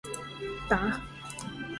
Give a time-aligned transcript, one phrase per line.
[0.69, 0.79] 打